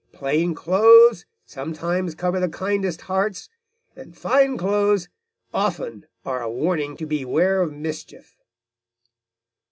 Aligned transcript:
Plain 0.13 0.55
clothes 0.55 1.27
sometimes 1.45 2.15
cover 2.15 2.39
the 2.39 2.49
kindest 2.49 3.01
hearts, 3.01 3.49
and 3.95 4.17
fine 4.17 4.57
clothes 4.57 5.09
often 5.53 6.07
are 6.25 6.41
a 6.41 6.49
warning 6.49 6.97
to 6.97 7.05
beware 7.05 7.61
of 7.61 7.71
mischief." 7.71 8.35